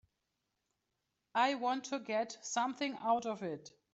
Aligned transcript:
I 1.35 1.53
want 1.53 1.83
to 1.91 1.99
get 1.99 2.43
something 2.43 2.97
out 3.01 3.27
of 3.27 3.43
it. 3.43 3.69